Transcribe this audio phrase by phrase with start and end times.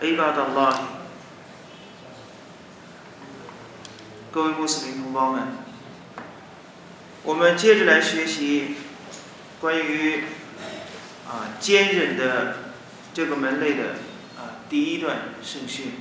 [0.00, 0.74] عباد الله
[4.32, 5.48] 各位穆斯林同胞们，
[7.22, 8.74] 我们接着来学习
[9.60, 10.24] 关于
[11.28, 12.56] 啊坚忍的
[13.14, 13.90] 这个门类的
[14.36, 15.92] 啊第一段圣训。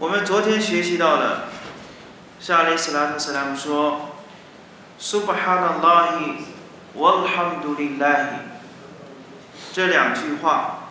[0.00, 1.48] 我们昨天学习到了，
[2.40, 4.10] 沙利斯拉特斯拉姆说：“
[5.00, 6.38] Subhanallahi
[6.96, 8.26] walhamdulillahi。”
[9.72, 10.83] 这两句话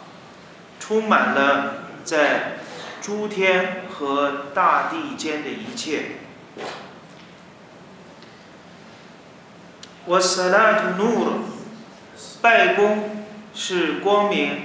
[0.86, 2.58] 充满了在
[3.00, 6.16] 诸天和大地间的一切。
[10.06, 11.38] Wasalat nur，
[12.42, 13.24] 拜功
[13.54, 14.64] 是光明，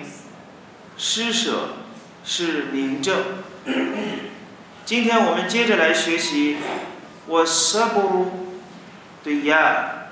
[0.97, 1.69] 施舍
[2.25, 3.23] 是明正。
[4.83, 6.57] 今天我们接着来学习。
[7.29, 8.25] Wasabru
[9.23, 10.07] 对呀，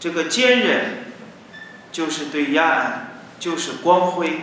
[0.00, 1.12] 这个坚忍
[1.92, 3.09] 就是对呀，
[3.40, 4.40] 就是光辉。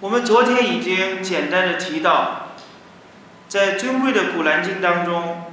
[0.00, 2.50] 我们昨天已经简单的提到，
[3.48, 5.50] 在尊贵的《古兰经》当中，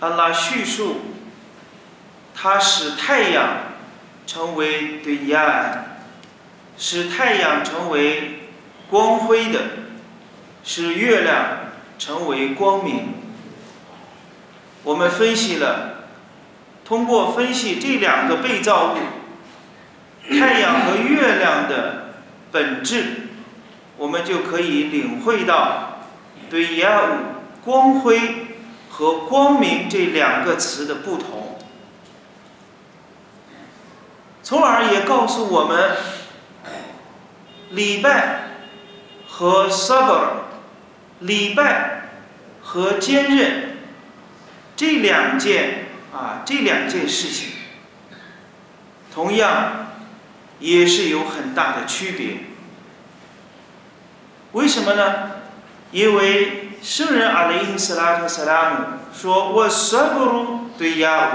[0.00, 1.00] 阿拉叙述，
[2.34, 3.74] 他使太阳
[4.26, 5.84] 成为对亚，
[6.78, 8.48] 使太阳成为
[8.88, 9.60] 光辉的，
[10.62, 13.14] 使月亮成为光明。
[14.84, 16.04] 我们分析了，
[16.84, 18.98] 通过分析这两个被造物，
[20.30, 22.14] 太阳和月亮的
[22.50, 23.28] 本质。
[23.96, 26.00] 我们就可以领会到
[26.50, 27.16] 对“亚物”
[27.64, 28.56] 光辉
[28.90, 31.58] 和光明这两个词的不同，
[34.42, 35.92] 从而也告诉我们
[37.70, 38.48] 礼拜
[39.28, 40.26] 和 sabr、
[41.20, 42.08] 礼拜
[42.62, 43.78] 和坚韧
[44.74, 47.50] 这两件啊这两件事情，
[49.14, 49.83] 同样
[50.64, 52.38] 也是有很大的区别。
[54.52, 55.32] 为什么呢？
[55.92, 58.76] 因为圣人阿里伊斯拉特萨拉姆
[59.14, 61.32] 说：“我舍不如对亚乌，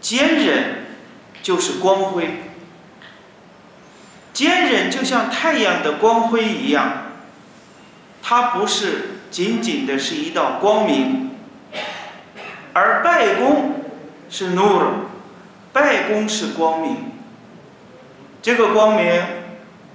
[0.00, 0.86] 坚忍
[1.42, 2.42] 就是光辉，
[4.32, 7.12] 坚忍就像太阳的光辉一样，
[8.20, 11.30] 它不是仅仅的是一道光明，
[12.72, 13.82] 而拜功
[14.28, 14.86] 是努尔，
[15.72, 17.12] 拜功是光明，
[18.46, 19.20] 这个光明。”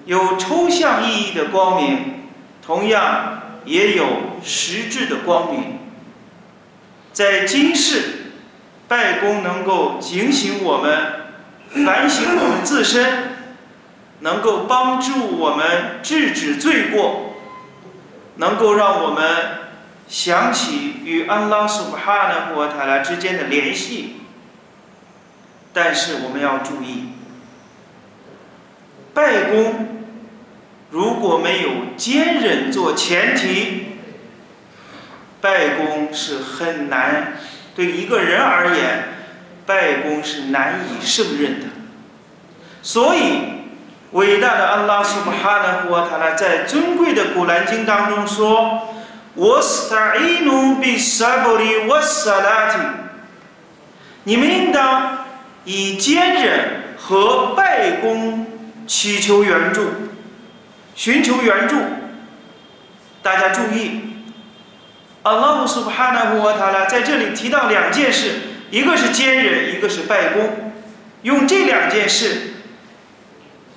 [0.04, 2.24] 有抽象意义的光明，
[2.66, 4.04] 同样也有
[4.44, 5.78] 实质的光明。
[7.14, 8.32] 在今世，
[8.88, 13.36] 拜功能够警醒我们，反省我们自身，
[14.22, 17.36] 能够帮助我们制止罪过，
[18.38, 19.36] 能够让我们
[20.08, 24.16] 想起与安拉苏哈纳和塔拉之间的联系。
[25.72, 27.11] 但是我们要注意。
[29.14, 29.88] 拜功
[30.90, 33.98] 如果没有坚忍做前提，
[35.40, 37.34] 拜功是很难
[37.76, 39.04] 对一个人而言，
[39.66, 41.68] 拜功是难以胜任的。
[42.82, 43.20] 所以，
[44.12, 48.90] 伟大的安拉苏巴哈纳胡塔拉在尊贵的古兰经当中说
[49.36, 52.78] ：“我斯塔伊努比萨布里瓦萨拉提，
[54.24, 55.26] 你们应当
[55.64, 58.48] 以坚忍和拜功。”
[58.92, 59.86] 祈求援助，
[60.96, 61.78] 寻求援助。
[63.24, 64.02] 大家注意，
[65.24, 68.34] 阿拉姆苏巴哈纳胡瓦塔拉在这里提到两件事，
[68.70, 70.74] 一个是坚忍，一个是拜功。
[71.22, 72.56] 用这两件事，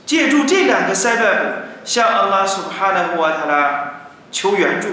[0.05, 1.49] 借助这两个塞拜布，
[1.85, 4.89] 向阿拉苏巴哈纳胡瓦塔拉求援助。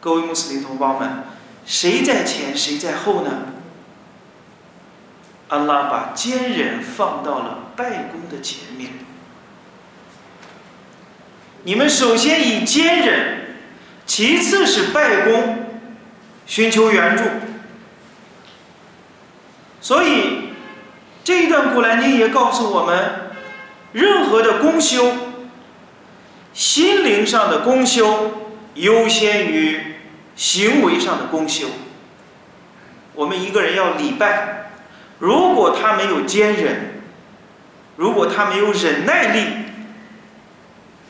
[0.00, 1.22] 各位穆斯林同胞们，
[1.64, 3.51] 谁在前，谁在后呢？
[5.52, 8.92] 安拉把坚忍放到了拜功的前面。
[11.64, 13.56] 你们首先以坚忍，
[14.06, 15.66] 其次是拜功，
[16.46, 17.24] 寻求援助。
[19.82, 20.54] 所以
[21.22, 23.32] 这一段古兰经也告诉我们，
[23.92, 25.12] 任何的功修，
[26.54, 29.96] 心灵上的功修优先于
[30.34, 31.66] 行为上的功修。
[33.14, 34.61] 我们一个人要礼拜。
[35.22, 37.00] 如果他没有坚忍，
[37.94, 39.46] 如果他没有忍耐力，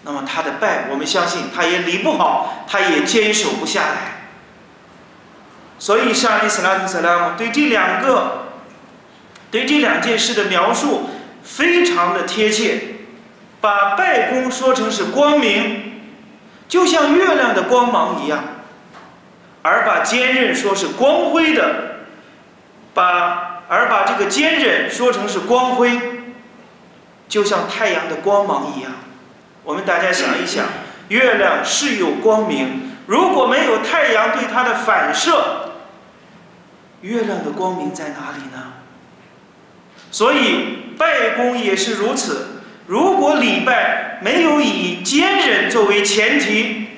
[0.03, 4.29] 那么他的拜，我们相信他也理不好，他也坚守不下来。
[5.79, 8.49] 所以，上一斯拉特斯拉姆对这两个，
[9.50, 11.08] 对这两件事的描述
[11.43, 12.82] 非常的贴切，
[13.62, 16.03] 把拜功说成是光明，
[16.69, 18.44] 就像月亮的光芒一样，
[19.62, 22.03] 而把坚韧说是光辉的，
[22.93, 25.99] 把而把这个坚韧说成是光辉，
[27.27, 28.93] 就像太阳的光芒一样。
[29.65, 30.67] 我们大家想一想，
[31.09, 35.71] 月亮是有光明，如果没有太阳对它的反射，
[37.01, 38.75] 月亮的光明在哪里呢？
[40.11, 42.61] 所以拜功也是如此。
[42.89, 46.89] 如果礼拜没有以坚韧作为前提，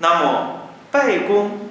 [0.00, 1.70] 那么拜功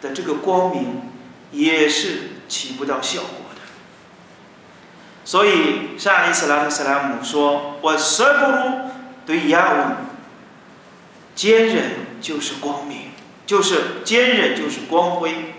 [0.00, 1.02] 的这个光明
[1.50, 3.62] 也是起不到效果的。
[5.24, 8.90] 所以，沙利斯拉特斯拉姆说：“我舍不如。”
[9.24, 9.96] 对亚文，
[11.36, 13.12] 坚忍就是光明，
[13.46, 15.54] 就是坚忍就是光辉。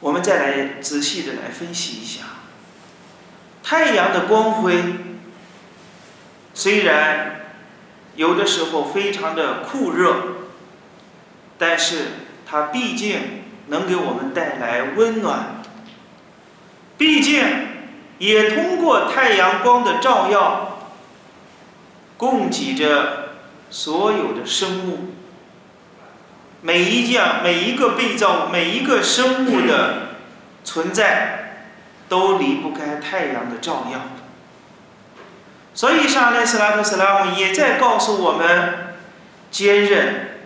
[0.00, 2.24] 我们再来仔细的来分析一下，
[3.62, 4.82] 太阳的光辉
[6.52, 7.46] 虽然
[8.16, 10.14] 有的时候非常的酷热，
[11.56, 12.08] 但是
[12.44, 15.62] 它毕竟能给我们带来温暖，
[16.96, 17.42] 毕竟
[18.18, 20.64] 也通过太阳光的照耀。
[22.16, 23.28] 供给着
[23.70, 25.14] 所有的生物，
[26.60, 30.16] 每一样、每一个被造、每一个生物的
[30.64, 31.68] 存在，
[32.08, 34.00] 都离不开太阳的照耀。
[35.72, 38.96] 所以，沙利斯拉特斯拉姆也在告诉我们：
[39.52, 40.40] 坚韧，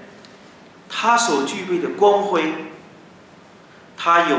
[0.91, 2.53] 它所具备的光辉，
[4.03, 4.37] 它有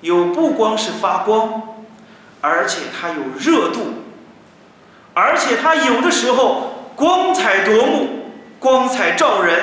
[0.00, 1.62] 有不光是发光，
[2.40, 4.04] 而且它有热度。
[5.12, 8.30] 而且它有的时候光彩夺目，
[8.60, 9.58] 光彩照人，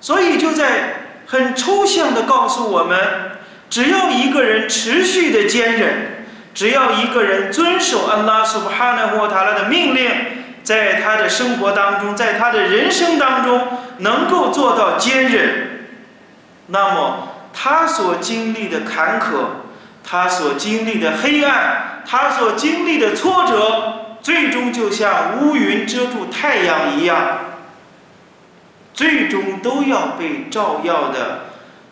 [0.00, 0.94] 所以就在
[1.26, 2.98] 很抽象的告诉我们：
[3.68, 6.24] 只要一个人持续的坚忍，
[6.54, 10.10] 只要一个人遵守安拉苏布哈纳霍塔拉的命令，
[10.62, 13.60] 在他的生活当中，在他的人生当中
[13.98, 15.84] 能够做到坚忍，
[16.68, 17.28] 那么
[17.60, 19.46] 他所经历的坎坷，
[20.04, 23.94] 他所经历的黑暗，他所经历的挫折。
[24.22, 27.38] 最终就像乌云遮住太阳一样，
[28.92, 31.46] 最终都要被照耀的，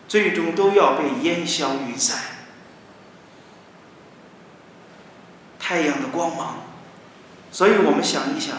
[0.07, 2.19] 最终都要被烟消云散。
[5.57, 6.57] 太阳的光芒，
[7.51, 8.55] 所以我们想一想，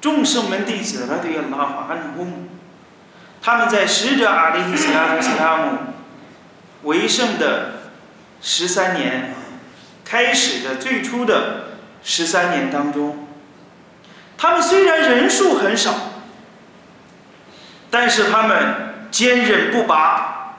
[0.00, 2.48] 众圣门弟子拉对拉法安公，
[3.46, 5.78] 他们在使者阿里·斯拉特斯拉姆
[6.82, 7.74] 为圣的
[8.42, 9.36] 十三年
[10.04, 11.66] 开始的最初的。
[12.02, 13.26] 十三年当中，
[14.36, 15.94] 他们虽然人数很少，
[17.88, 20.56] 但是他们坚韧不拔。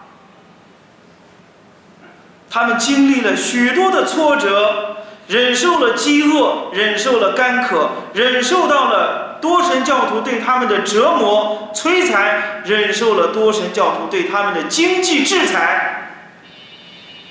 [2.49, 4.97] 他们经历了许多的挫折，
[5.27, 16.11] 忍受了饥饿，忍受了干渴，忍受到了多神教徒对他们的折磨、摧残，忍受了多神教徒对他们的经济制裁，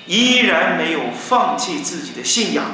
[0.05, 2.65] 依然没有放弃自己的信仰。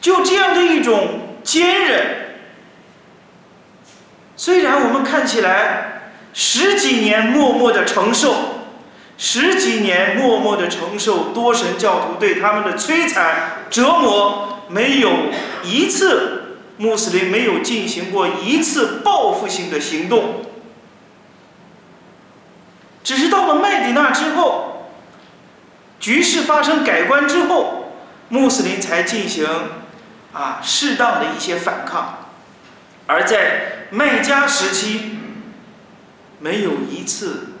[0.00, 2.40] 就这样的一种坚韧，
[4.36, 8.34] 虽然我们看起来十几年默默的承受，
[9.16, 15.10] 十几年默默的承受多神教徒对他们的摧残折磨，没有
[15.64, 16.37] 一次
[16.78, 20.46] 穆斯林没有进行过一次报复性的行动，
[23.04, 24.90] 只是到了麦迪那之后，
[26.00, 27.92] 局势发生改观之后，
[28.30, 29.46] 穆斯林才进行。
[30.30, 32.28] 啊，适当的一些反抗，
[33.06, 35.18] 而在麦加时期，
[36.38, 37.54] 没有一次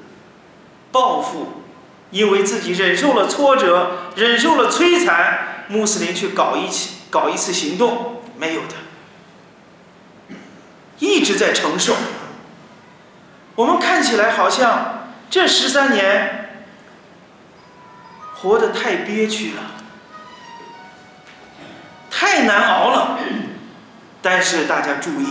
[0.92, 1.62] 报复，
[2.10, 8.74] 因为自己忍受了挫折，忍受了摧残，穆斯林去搞一起搞一次行动，没有的，
[10.98, 11.96] 一直在承受。
[13.54, 16.64] 我们看起来好像这十三年
[18.34, 19.62] 活得太憋屈了。
[22.10, 23.18] 太难熬了，
[24.22, 25.26] 但是大家注意，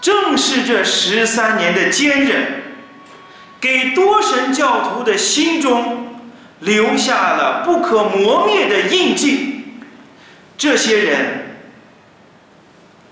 [0.00, 2.62] 正是这十三年的坚忍，
[3.60, 6.16] 给多神教徒的心中
[6.60, 9.78] 留下了不可磨灭的印记。
[10.56, 11.43] 这些人，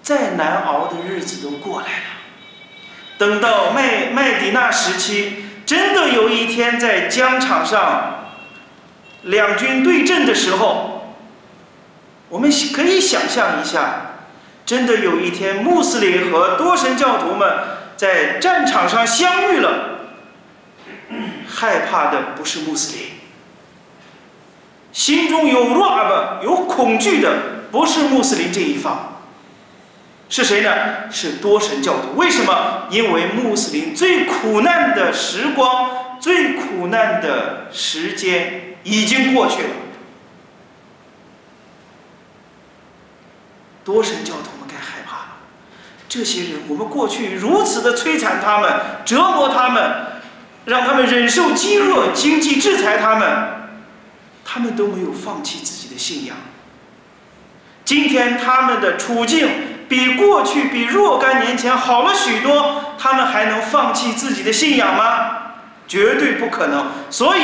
[0.03, 2.05] 再难熬的日子都过来了。
[3.19, 8.35] 等到麦麦迪那时期，真的有一天在疆场上
[9.23, 11.15] 两军对阵的时候，
[12.29, 14.17] 我们可以想象一下，
[14.67, 17.49] 真的有一天穆斯林和多神教徒们
[17.97, 20.01] 在战场上相遇了，
[21.47, 23.07] 害怕的不是穆斯林，
[24.91, 27.33] 心中有 rab 有恐惧的
[27.71, 29.12] 不是穆斯林这一方，
[30.33, 31.11] 是谁呢？
[31.11, 32.17] 是多神教徒。
[32.17, 32.89] 为什么？
[32.91, 38.79] 因为穆斯林最苦难的时光、最苦难的时间。
[38.85, 39.69] 已经过去了，
[43.85, 45.37] 多神教徒们该害怕了。
[46.09, 50.23] 这些人，我们过去如此的摧残他们、折磨他们，
[50.65, 53.69] 让他们忍受饥饿、经济制裁他们，
[54.45, 56.37] 他们都没有放弃自己的信仰。
[57.85, 59.49] 今天他们的处境
[59.93, 65.53] 比过去、比若干年前好了许多，他们还能放弃自己的信仰吗？
[65.87, 66.87] 绝对不可能。
[67.11, 67.43] 所以。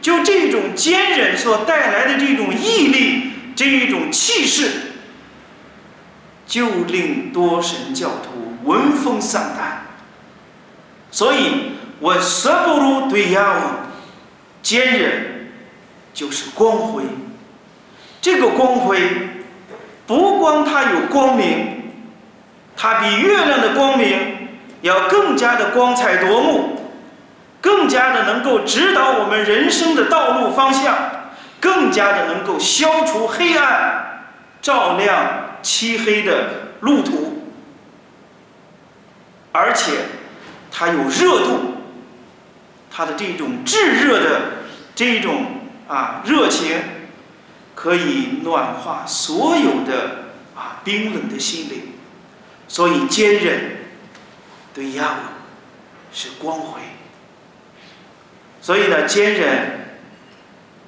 [0.00, 4.92] 就这种坚忍所带来的这种毅力，这一种气势，
[6.46, 9.84] 就令多神教徒闻风丧胆。
[11.10, 13.90] 所以，我舍不如对呀，
[14.62, 15.52] 坚忍
[16.14, 17.02] 就是光辉。
[18.22, 18.98] 这个光辉，
[20.06, 21.79] 不光它有光明，
[22.82, 24.48] 它比月亮的光明
[24.80, 26.76] 要更加的光彩夺目。
[27.60, 30.96] 更加的能够指导我们人生的道路方向，
[31.60, 34.22] 更加的能够消除黑暗，
[34.62, 37.42] 照亮漆黑的路途，
[39.52, 39.92] 而且
[40.72, 41.74] 它有热度，
[42.90, 44.40] 它的这种炙热的
[44.94, 45.44] 这种
[45.86, 46.78] 啊热情，
[47.74, 51.92] 可以暖化所有的啊冰冷的心灵，
[52.70, 53.78] 所以坚韧
[54.72, 55.18] 对亚文
[56.12, 56.80] 是光辉。
[58.62, 59.80] 所以呢，坚忍。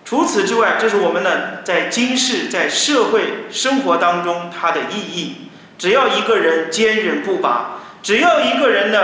[0.05, 5.49] 除此之外，这是我们呢在今世在社会生活当中它的意义。
[5.77, 8.99] 只要一个人坚忍不拔，只要一个人呢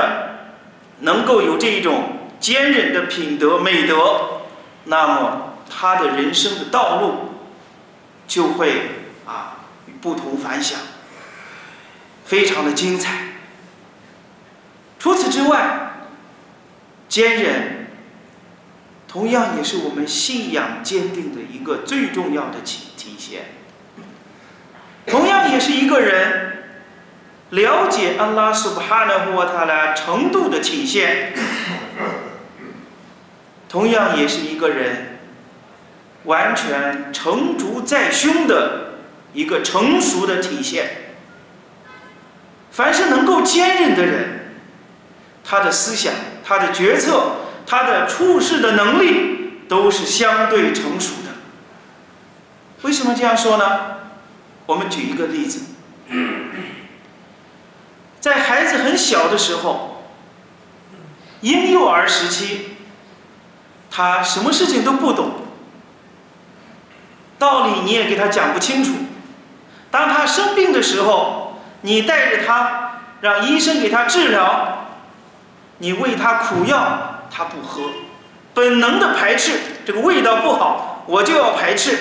[1.01, 4.43] 能够有这一种坚忍的品德美德，
[4.85, 7.33] 那么他的人生的道路
[8.29, 8.83] 就会
[9.27, 9.65] 啊
[10.01, 10.79] 不同凡响，
[12.29, 13.15] 非常的精彩。
[14.99, 15.93] 除此之外，
[17.09, 17.89] 坚韧。
[19.09, 23.47] 同样也是我们信仰坚定的一个最重要的体体现。
[25.07, 26.65] 同样也是一个人
[27.49, 31.33] 了解安拉苏布哈纳胡塔拉程度的体现。
[33.67, 35.19] 同样也是一个人
[36.25, 38.99] 完全成竹在胸的
[39.33, 41.08] 一个成熟的体现。
[42.79, 44.55] 凡是能够坚韧的人，
[45.43, 47.33] 他的思想，他的决策。
[47.67, 51.33] 他的处事的能力都是相对成熟的。
[52.81, 53.97] 为什么这样说呢？
[54.65, 55.63] 我们举一个例子，
[58.21, 60.05] 在孩子很小的时候，
[61.41, 62.77] 婴幼儿时期，
[63.91, 65.33] 他什么事情都不懂，
[67.39, 68.93] 道理你也给他讲不清楚。
[69.91, 71.48] 当他生病的时候，
[71.81, 74.87] 你带着他让医生给他治疗，
[75.79, 77.15] 你喂他苦药。
[77.31, 77.83] 他不喝，
[78.55, 79.53] 本能的排斥
[79.85, 81.97] 这个味道不好，我就要排斥，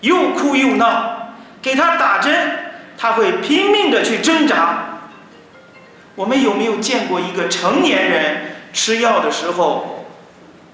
[0.00, 1.30] 又哭又闹，
[1.62, 2.58] 给他打针，
[2.98, 4.98] 他会拼命的去挣扎。
[6.16, 10.04] 我们有没有见过一个成年人吃药的时候，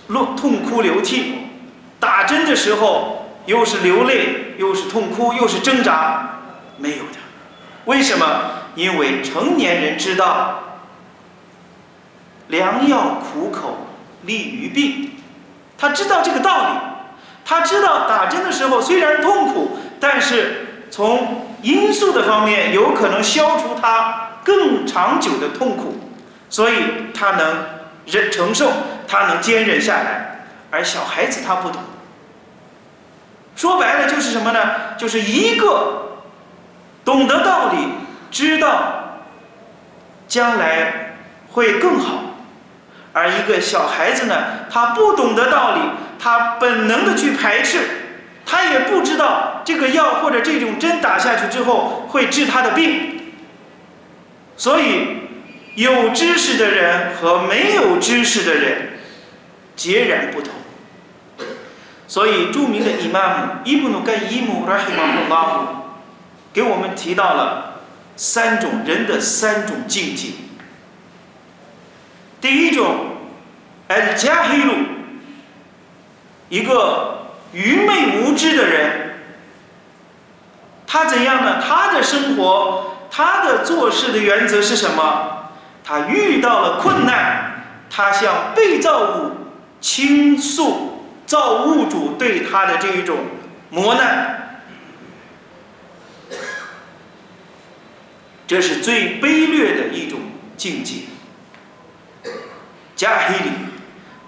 [0.06, 1.34] 落痛哭流涕，
[2.00, 6.40] 打针的时候又是流泪，又是痛哭，又是挣扎？
[6.78, 7.21] 没有的。
[7.84, 8.26] 为什么？
[8.74, 10.58] 因为成年人知道。
[12.48, 13.86] 良药苦口
[14.22, 15.12] 利于病，
[15.78, 16.68] 他知道这个道理，
[17.46, 25.98] 他知道打针的时候虽然痛苦，但是从因素的方面有可能消除他更长久的痛苦，
[26.50, 26.74] 所以
[27.14, 27.64] 他能
[28.04, 28.70] 忍承受，
[29.08, 31.80] 他能坚忍下来，而小孩子他不懂。
[33.56, 34.96] 说白了就是什么呢？
[34.98, 36.11] 就是一个
[37.04, 37.78] 懂得道理，
[38.30, 39.20] 知道
[40.28, 41.14] 将来
[41.52, 42.36] 会更好。
[43.12, 44.34] 而一个小孩子呢，
[44.70, 45.80] 他不懂得道理，
[46.18, 47.80] 他本能的去排斥，
[48.46, 53.34] 他也不知道这个药或者这种针打下去之后会治他的病。
[54.56, 55.18] 所以，
[55.74, 58.92] 有知识的人和没有知识的人
[59.74, 60.52] 截然不同。
[62.06, 65.81] 所以，著名的伊玛目伊布努盖伊姆拉希马布拉姆
[66.52, 67.80] 给我们提到了
[68.16, 70.28] 三种人的三种境界。
[72.40, 73.16] 第一种
[73.88, 74.72] ，al j a h i l
[76.48, 79.14] 一个愚昧无知的人，
[80.86, 81.62] 他怎样呢？
[81.62, 85.48] 他的生活，他的做事的原则是什么？
[85.84, 89.30] 他遇到了困难，他向被造物
[89.80, 93.18] 倾诉造物主对他的这一种
[93.70, 94.41] 磨难，
[98.46, 100.18] 这是最卑劣的一种
[100.56, 100.96] 境界。
[102.94, 103.50] 加黑里，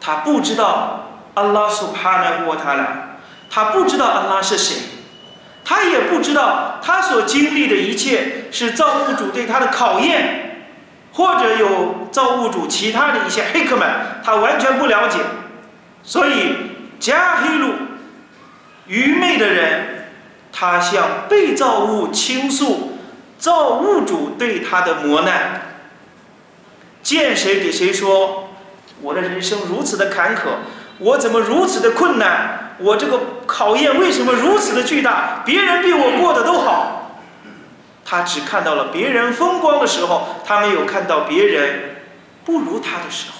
[0.01, 3.19] 他不知道阿拉苏帕纳沃塔拉。
[3.51, 4.77] 他不知道安拉是谁，
[5.65, 10.67] 他也不知道他所经历的一切是造物主对他的考验，
[11.13, 13.89] 或者有造物主其他的一些黑客们，
[14.25, 15.21] 他完全不了解。
[16.03, 16.57] 所以，
[16.99, 17.75] 加黑路
[18.89, 20.09] 愚昧的人，
[20.51, 22.94] 他向被造物倾诉
[23.45, 25.61] 造物主对他的磨难，
[27.03, 28.49] 见谁给谁说
[29.03, 30.41] ：“我的人生如此的坎坷，
[30.97, 35.43] 我怎么如此的困难？”我这个考验为什么如此的巨大？
[35.45, 37.21] 别人比我过得都好，
[38.03, 41.97] 他只看到了别人风光的时候，他没有看到别人
[42.47, 43.37] 不如他的时候。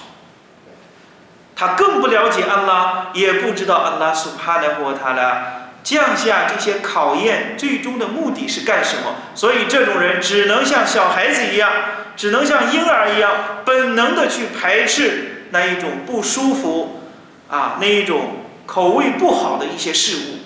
[1.55, 9.15] 他更不了解安拉，也不知道安拉苏帕的或他的降下这些考验最终的目的是干什么。
[9.33, 11.71] 所以这种人只能像小孩子一样，
[12.17, 13.31] 只能像婴儿一样，
[13.63, 17.03] 本能的去排斥那一种不舒服
[17.47, 18.41] 啊，那一种。
[18.67, 20.39] 口味不好的一些事物，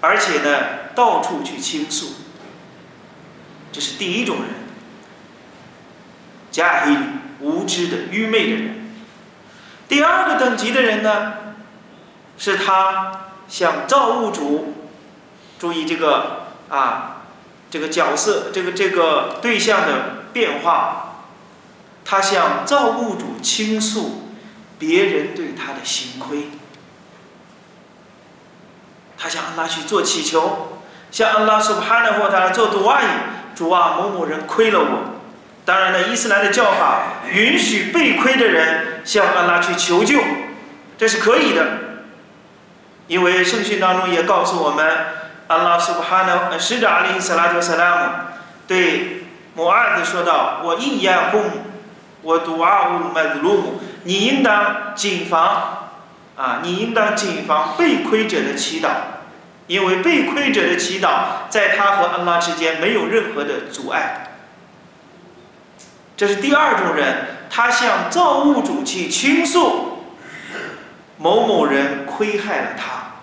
[0.00, 2.14] 而且呢，到处去倾诉，
[3.70, 4.44] 这是第一种人，
[6.50, 6.96] 加黑
[7.40, 8.86] 无知的愚昧的人。
[9.86, 11.34] 第二个等级的人呢，
[12.38, 14.74] 是他向造物主，
[15.58, 17.22] 注意这个啊，
[17.70, 21.20] 这个角色，这个这个对象的变化，
[22.04, 24.20] 他向造物主倾诉。
[24.76, 26.48] 别人对他的心亏，
[29.16, 30.80] 他向安拉去做祈求，
[31.12, 33.06] 向安拉苏帕纳或他做杜阿伊，
[33.54, 35.20] 主啊，某某人亏了我。
[35.64, 40.20] 当然了，伊斯兰的教法允许被亏的人向安拉去求救，
[40.98, 41.64] 这是可以的。
[43.06, 44.86] 因为圣训当中也告诉我们，
[45.46, 48.02] 安拉苏帕纳使者阿里斯拉图萨拉姆
[48.66, 51.42] 对摩阿子说道：“我一言哄，
[52.22, 55.90] 我杜阿乌麦子鲁姆。”你应当谨防，
[56.36, 58.88] 啊，你应当谨防被亏者的祈祷，
[59.66, 64.30] 因为被亏者的祈祷在他和安拉之间没有任何的阻碍。
[66.16, 70.04] 这是第二种人，他向造物主去倾诉，
[71.16, 73.22] 某某人亏害了他，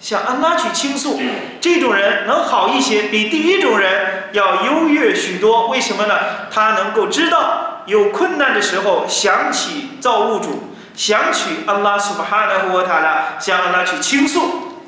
[0.00, 1.20] 向安拉去倾诉，
[1.60, 5.68] 这种人能好一些，比第一种人要优越许多。
[5.68, 6.14] 为什么呢？
[6.50, 7.64] 他能够知道。
[7.86, 14.82] 有困难的时候，想起造物主，想起安拉苏巴哈纳和塔拉，向安拉去倾诉，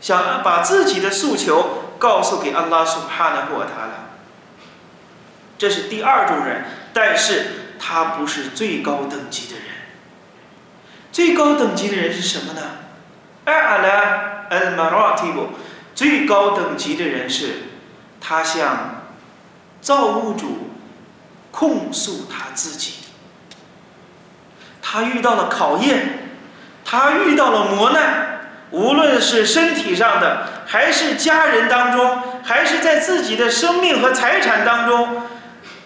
[0.00, 4.08] 想把自己的诉求告诉给安拉苏巴哈纳和塔拉。
[5.58, 6.64] 这是第二种人，
[6.94, 9.64] 但是他不是最高等级的人。
[11.12, 12.60] 最高等级的人是什么呢？
[13.44, 13.88] 阿拉
[14.50, 15.48] 尔马拉提布，
[15.94, 17.54] 最高等级的人是，
[18.20, 19.02] 他向
[19.80, 20.64] 造物主。
[21.50, 22.92] 控诉他自己，
[24.80, 26.28] 他遇到了考验，
[26.84, 35.22] 他遇到了磨难，无论是身体上的，还是家人当中，还是在自己的生命和财产当中，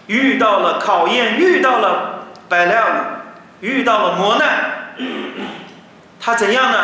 [0.05, 2.85] 遇到了考验，遇到了百料，
[3.61, 4.82] 遇到了磨难，
[6.19, 6.79] 他怎样呢？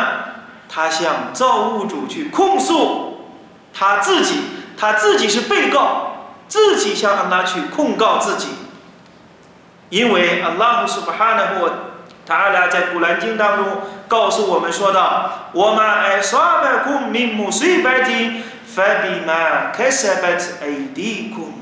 [0.71, 3.25] 他向造物主去控诉
[3.73, 4.41] 他自己，
[4.77, 8.49] 他自己是被告，自己向安拉去控告自己。
[9.89, 11.71] 因为阿拉苏巴哈纳或
[12.23, 13.65] 他俩在古兰经当中
[14.07, 21.53] 告诉我们说道：“我们爱沙白库明目随白听，法比玛开塞白子爱地库。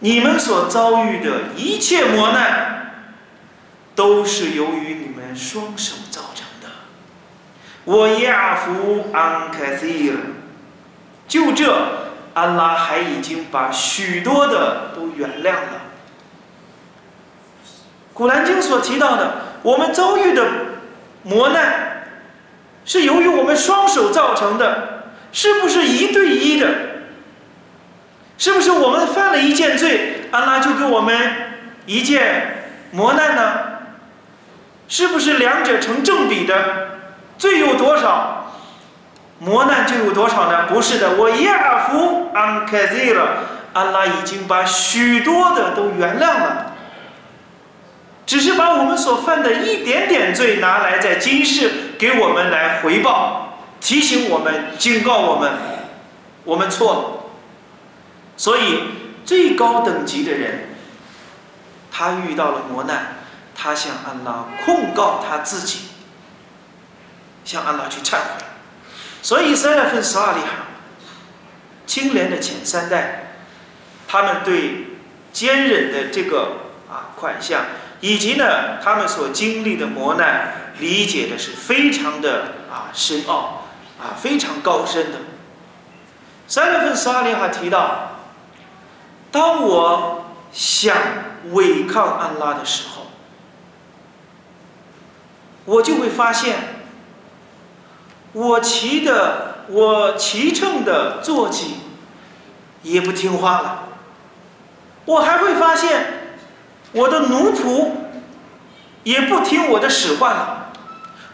[0.00, 2.73] 你们所遭遇的一切磨难，
[3.94, 6.68] 都是由于你们双手造成的。
[7.84, 10.16] 我亚夫安凯西尔，
[11.28, 11.72] 就这，
[12.34, 15.82] 安拉还已经把许多的都原谅了。”
[18.14, 20.46] 古兰经所提到的，我们遭遇的
[21.24, 22.06] 磨难，
[22.84, 26.68] 是由于我们双手造成的，是不是一对一的？
[28.38, 31.16] 是不是我们犯了一件罪，安拉就给我们
[31.86, 33.73] 一件磨难呢？
[34.88, 36.88] 是不是两者成正比的？
[37.36, 38.52] 罪有多少，
[39.38, 40.66] 磨难就有多少呢？
[40.68, 43.38] 不是的，我亚夫安凯塞了，
[43.72, 46.72] 安拉已经把许多的都原谅了。
[48.26, 55.52] 只是把我们所犯的一点点罪拿来在今世给我们来回报，提醒我们、警告我们，
[56.44, 57.04] 我们错了。
[58.36, 58.84] 所以
[59.24, 60.70] 最高等级的人，
[61.92, 63.23] 他遇到了磨难，
[63.54, 65.80] 他向安拉控告他自己，
[67.44, 68.44] 向安拉去忏悔。
[69.22, 70.66] 所以塞勒芬·萨利哈，
[71.86, 73.36] 清廉的前三代，
[74.06, 74.98] 他们对
[75.32, 77.64] 坚忍的这个啊款项。
[78.00, 83.66] 以及呢，他们所经历的磨难，理解的是非常的啊深奥，
[83.98, 85.18] 啊非常高深的。
[86.46, 88.18] 三月份萨利哈提到，
[89.30, 90.94] 当我想
[91.52, 93.03] 违抗安拉的时候，
[95.64, 96.56] 我就会发现，
[98.32, 101.76] 我骑的我骑乘的坐骑
[102.82, 103.88] 也不听话了，
[105.04, 106.20] 我还会发现。
[106.92, 107.90] 我的奴仆
[109.02, 110.72] 也不听我的使唤了，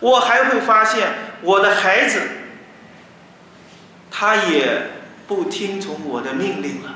[0.00, 1.12] 我还会发现
[1.42, 2.22] 我的孩子，
[4.10, 4.90] 他也
[5.28, 6.94] 不听从我的命令了。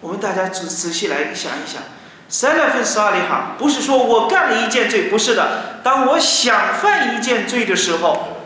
[0.00, 1.80] 我们大家仔仔细来想一想，
[2.28, 5.80] 三来分十二里哈，不是说我干了一件罪，不是的。
[5.84, 8.42] 当我想犯一件罪的时候，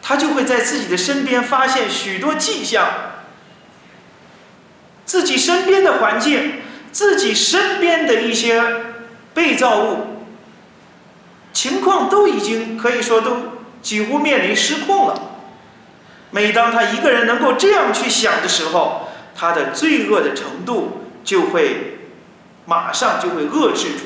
[0.00, 2.88] 他就会在自己的身边发现许多迹象。
[5.04, 6.60] 自己身边的环境，
[6.92, 8.62] 自己身边的一些
[9.34, 10.24] 被造物
[11.52, 13.36] 情况都已经可以说都
[13.82, 15.20] 几乎面临失控了。
[16.30, 21.91] 每当他一个人能够这样去想的时候，他的罪恶的程度就会
[22.64, 24.04] 马上就会遏制住。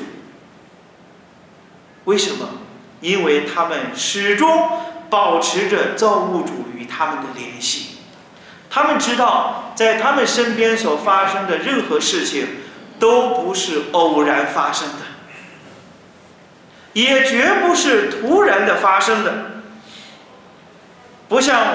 [2.05, 2.49] 为什么？
[2.99, 4.69] 因为他们始终
[5.09, 7.97] 保持着造物主与他们的联系。
[8.69, 12.47] 他们知道，在他们身边所发生的任何事情，
[12.99, 15.05] 都不是偶然发生的，
[16.93, 19.61] 也绝不是突然的发生的。
[21.29, 21.65] 不像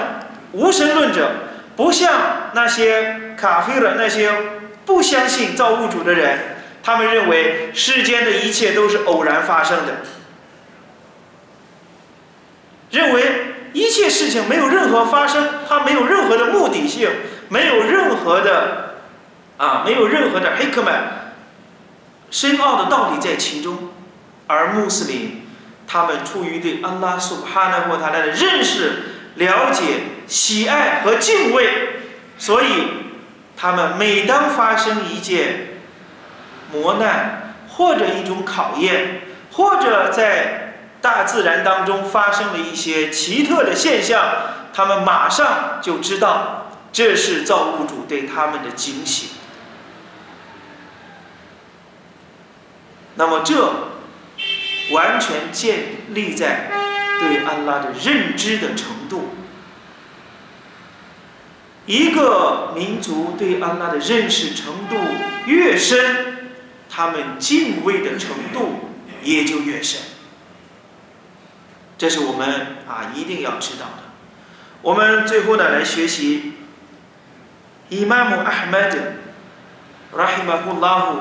[0.53, 1.31] 无神论者，
[1.77, 4.33] 不像那些卡菲尔那些
[4.85, 10.03] 不相信造物主的人，他们认为世间的一切都是偶然发生的，
[12.91, 13.47] 认为。
[13.75, 17.09] 一切事情没有任何发生，它没有任何的目的性，
[17.49, 18.97] 没有任何的
[19.57, 21.33] 啊，没有任何的黑克曼
[22.31, 23.95] 深奥的道理在其中。
[24.47, 25.47] 而穆斯林，
[25.87, 29.05] 他们出于对安拉苏哈纳或他的认识、
[29.37, 29.85] 了解、
[30.27, 31.71] 喜爱和敬畏，
[32.37, 32.67] 所以
[33.57, 35.72] 他们每当发生一件
[36.73, 39.21] 磨难或者一种考验，
[39.53, 44.25] 或者在大自然当中发生了一些奇特的现象，
[44.73, 49.31] 他们马上就知道这是造物主对他们的惊喜。
[53.15, 53.73] 那么，这
[54.93, 56.71] 完全建立在
[57.21, 59.35] 对安拉的认知的程度。
[61.85, 64.97] 一个民族对安拉的认识程度
[65.47, 66.42] 越深，
[66.95, 68.91] 他们敬畏的程度
[69.23, 69.99] 也就越深。
[71.97, 74.03] 这是我们啊一定要知道的。
[74.83, 76.53] 我们最后呢来学习
[77.89, 78.99] 伊玛目阿哈迈德
[80.19, 81.19] 拉希马胡拉胡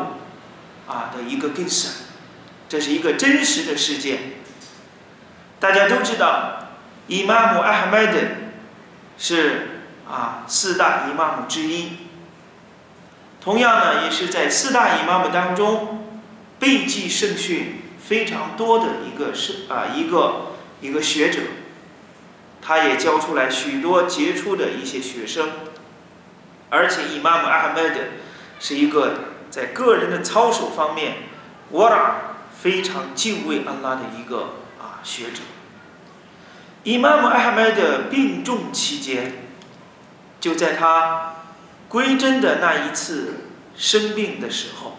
[0.91, 2.03] 啊的一个故事，
[2.67, 4.34] 这是一个真实的事件。
[5.57, 6.67] 大家都知道，
[7.07, 8.17] 伊玛目阿哈迈德
[9.17, 11.97] 是啊四大伊玛目之一，
[13.41, 16.06] 同样呢也是在四大伊玛目当中
[16.60, 20.47] 背记圣训非常多的一个是啊一个。
[20.82, 21.41] 一个学者，
[22.60, 25.47] 他也教出来许多杰出的一些学生，
[26.71, 28.01] 而且伊玛目阿哈迈德
[28.60, 29.13] 是一个
[29.51, 31.17] 在个人的操守方面，
[31.69, 32.15] 沃拉
[32.60, 35.43] 非常敬畏安拉的一个啊学者。
[36.82, 39.34] 伊玛目阿哈迈德病重期间，
[40.39, 41.40] 就在他
[41.91, 43.34] 归真的那一次
[43.75, 44.97] 生病的时候，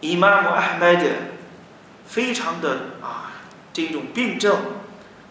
[0.00, 1.04] 伊玛目阿哈迈德
[2.06, 3.26] 非常的啊。
[3.70, 4.60] 这种病症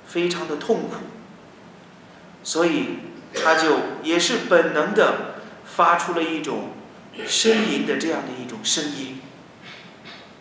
[0.05, 0.95] 非常的痛苦，
[2.43, 2.99] 所以
[3.33, 6.69] 他就也是本能的发出了一种
[7.27, 9.19] 呻吟的这样的一种声音，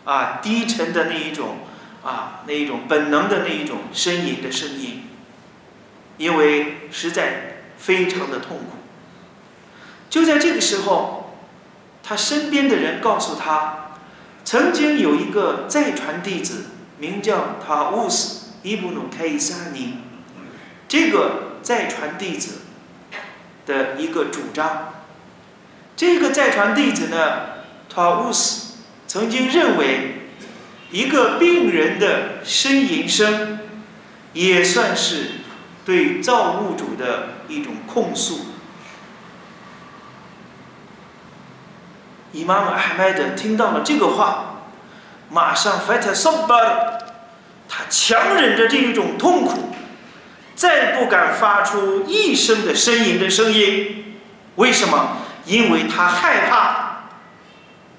[0.05, 1.57] 啊，低沉的那一种
[2.01, 5.03] 啊，那一种本能的那一种呻吟的声音，
[6.17, 8.76] 因为实在非常的痛苦。
[10.09, 11.39] 就在这个时候，
[12.03, 13.91] 他身边的人告诉他，
[14.43, 16.65] 曾经有一个再传弟子。
[16.99, 19.99] 名叫塔乌斯伊布努凯伊萨尼，
[20.87, 22.61] 这个再传弟子
[23.67, 24.95] 的一个主张。
[25.95, 30.31] 这个再传弟子呢，塔乌斯曾经认为，
[30.89, 33.59] 一个病人的呻吟声，
[34.33, 35.33] 也算是
[35.85, 38.39] 对造物主的一种控诉。
[42.31, 44.63] 伊玛目阿迈德听到了这个话，
[45.29, 46.99] 马上 fight s o b a
[47.69, 49.73] 他强忍着这一种痛苦，
[50.55, 54.19] 再不敢发出一声的呻吟的声音。
[54.55, 55.17] 为什么？
[55.45, 57.09] 因为他害怕，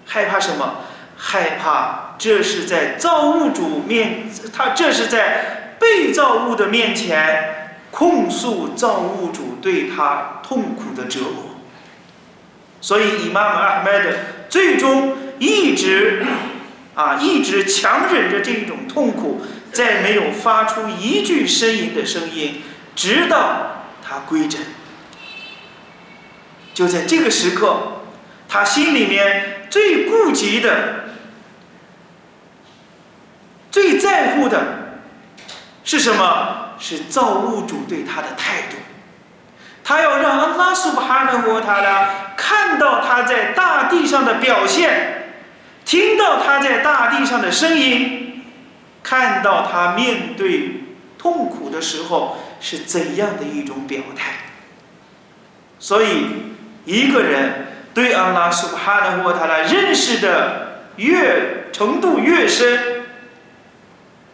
[0.04, 0.76] 害怕什么？
[1.16, 11.47] 害怕这是在造物主面，他这是在被造物的面前控诉造物主对他痛苦的折磨。
[12.80, 14.10] 所以，伊玛目阿迈德
[14.48, 16.24] 最终一直
[16.94, 22.62] 啊，一直强忍着这种痛苦，再没有发出一句呻吟的声音，
[22.94, 24.60] 直到他归真。
[26.72, 28.02] 就在这个时刻，
[28.48, 31.10] 他心里面最顾及的、
[33.70, 35.00] 最在乎的
[35.84, 36.66] 是什么？
[36.80, 38.76] 是造物主对他的态度。
[39.88, 45.30] 他要让安拉苏巴哈纳国他拉看到他在大地上的表现，
[45.86, 48.44] 听到他在大地上的声音，
[49.02, 50.82] 看到他面对
[51.16, 54.32] 痛苦的时候是怎样的一种表态。
[55.78, 56.26] 所以。
[56.84, 63.02] 一个人对安拉苏巴哈的沃塔拉认识的越程度越深，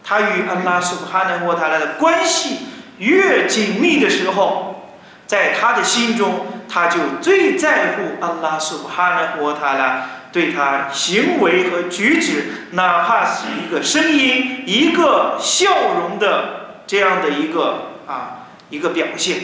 [0.04, 2.58] 他与安拉苏巴哈纳沃塔拉的关系
[2.98, 4.73] 越紧密的时候，
[5.26, 19.38] 在他的心中，他就最在乎安拉苏哈的沃塔拉对他行为和举止，哪怕是一个声音、一个笑容的这样的一个啊一个表现。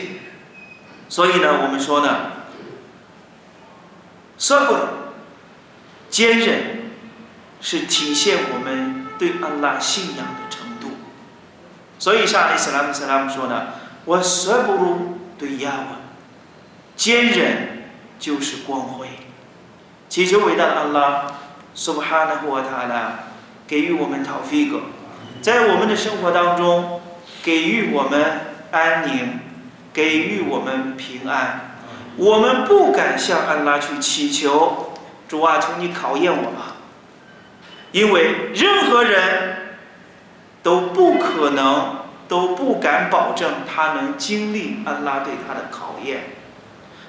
[1.09, 2.31] 所以呢，我们说呢。
[4.37, 4.79] 说过，
[6.09, 6.91] 坚韧
[7.61, 10.97] 是体现我们对安拉信仰的程度。
[11.99, 13.67] 所以，沙利斯拉姆斯拉姆说呢
[14.05, 15.87] ：“我说不如对亚文，
[16.95, 17.83] 坚韧
[18.17, 19.07] 就是光辉。”
[20.07, 21.25] 祈求伟大的安拉，
[21.73, 23.19] 苏巴哈纳胡瓦塔拉
[23.65, 24.81] 给予我们陶菲格，
[25.41, 27.01] 在我们的生活当中
[27.41, 29.39] 给予我们安宁，
[29.91, 31.77] 给予我们平安。
[32.17, 34.93] 我们不敢向安拉去祈求，
[35.29, 36.75] 主啊，求你考验我吧，
[37.93, 39.77] 因为任何人
[40.61, 42.00] 都不可能、
[42.31, 46.29] 都不敢保证他能经历安拉对他的考验，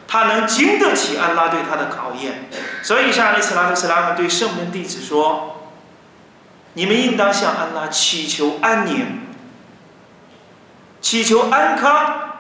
[0.08, 2.48] 他能经得起安拉对他的考验。
[2.82, 5.62] 所以，沙利斯拉特斯拉姆对圣门弟子说
[6.74, 9.20] ：“你们应当向安拉祈求安宁，
[11.00, 12.32] 祈求安康。”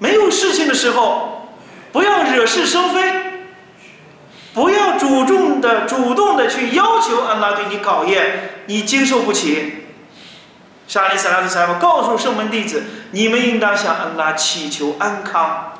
[0.00, 1.50] 没有事情的时候，
[1.92, 3.42] 不要惹是生非，
[4.54, 9.84] 不要主动的、主动的去要求安拉对你考验，你经受不起。
[10.88, 15.74] 沙利萨拉特萨姆告诉圣门弟子：你们应当向安拉祈求安康，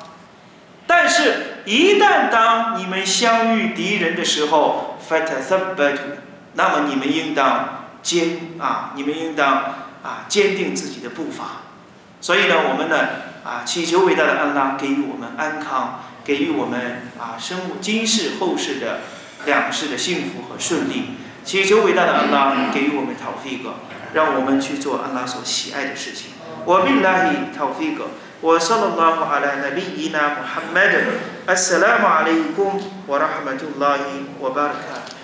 [0.86, 5.98] 但是，一旦当你们相遇敌人的时候，fight the battle，
[6.52, 9.54] 那么你们应当坚啊，你们应当
[10.02, 11.62] 啊坚定自己的步伐。
[12.20, 13.08] 所以呢，我们呢。
[13.44, 19.00] 啊，祈求伟大的安拉给予我们安康，给予我们啊生今世后世的
[19.46, 21.16] 两世的幸福和顺利。
[21.44, 23.76] 祈求伟大的安拉给予我们陶菲格，
[24.12, 26.32] 让我们去做安拉所喜爱的事情。
[26.64, 28.06] 我命拉伊陶菲格，
[28.40, 30.98] 我萨拉拉姆阿拉纳比伊纳穆罕默德，
[31.46, 35.17] 阿斯拉姆阿里贡，我拉哈马杜拉伊，我巴尔卡。